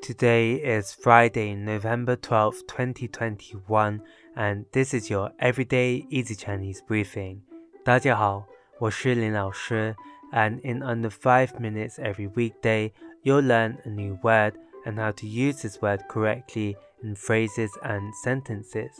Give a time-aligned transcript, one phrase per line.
[0.00, 4.01] Today is Friday, November 12th, 2021,
[4.35, 7.41] and this is your everyday easy Chinese briefing.
[7.83, 8.47] 大家好，
[8.79, 9.95] 我是林老师,
[10.31, 12.91] and in under 5 minutes every weekday,
[13.23, 14.53] you'll learn a new word
[14.85, 18.91] and how to use this word correctly in phrases and sentences.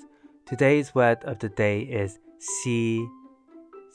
[0.45, 3.07] Today's word of the day is "xi,"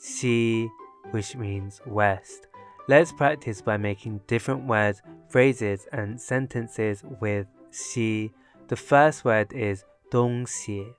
[0.01, 0.67] "xi,"
[1.11, 2.45] which means west.
[2.88, 8.32] Let's practice by making different words, phrases, and sentences with "xi."
[8.66, 10.94] The first word is 东西,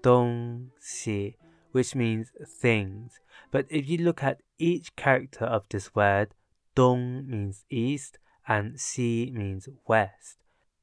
[0.00, 1.36] 东西,
[1.72, 3.18] which means things.
[3.50, 6.28] But if you look at each character of this word,
[6.74, 10.38] 东 means east and 西 means west.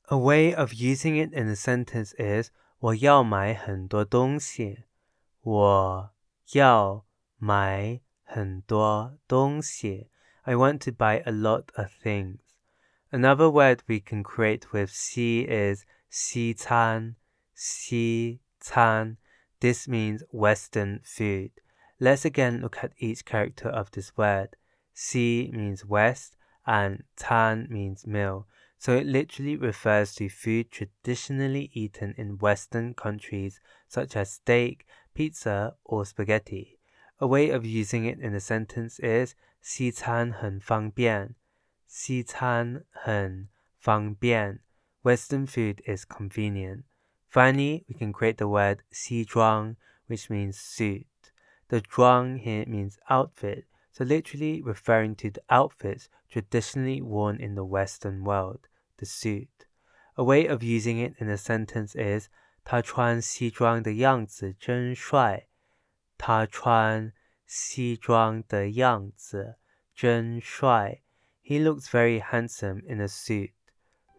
[0.10, 4.84] A way of using it in a sentence is 我要买很多东西。
[5.42, 6.12] 我
[6.54, 7.06] 要
[7.38, 10.10] 买很多东西。
[10.47, 12.41] I want to buy a lot of things.
[13.13, 17.17] Another word we can create with "xi" is "xi can."
[17.55, 19.19] "xi can."
[19.61, 21.51] This means Western food.
[21.99, 24.57] Let's again look at each character of this word.
[24.95, 28.47] "Xi" means west and "can" means meal.
[28.79, 35.77] So it literally refers to food traditionally eaten in Western countries such as steak, pizza,
[35.85, 36.80] or spaghetti.
[37.20, 41.36] A way of using it in a sentence is 西餐很方便。
[41.88, 44.60] 西餐很方便。
[45.04, 46.84] Western food is convenient.
[47.30, 49.76] Finally, we can create the word 西装,
[50.08, 51.06] which means suit.
[51.68, 57.66] The 装 here means outfit, so literally referring to the outfits traditionally worn in the
[57.66, 59.66] Western world, the suit.
[60.18, 62.30] A way of using it in a sentence is
[62.64, 65.48] 他穿西装的样子真帅。
[66.21, 67.15] 他穿
[67.47, 69.57] 西装的样子
[69.95, 71.01] 真帅。
[71.43, 73.53] He looks very handsome in a suit.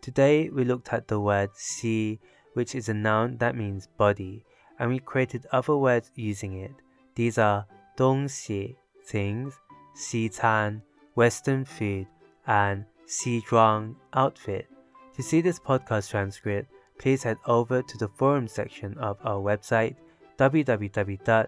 [0.01, 2.19] Today we looked at the word "xi,"
[2.55, 4.45] which is a noun that means body,
[4.79, 6.71] and we created other words using it.
[7.13, 9.53] These are 东西 things,
[9.93, 10.81] 西餐
[11.13, 12.07] western food,
[12.47, 14.65] and 西装 outfit.
[15.15, 16.65] To see this podcast transcript,
[16.97, 19.97] please head over to the forum section of our website
[20.39, 21.47] www